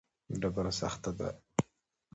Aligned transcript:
ډبره 0.41 0.71
سخته 0.79 1.11
ده. 1.17 1.29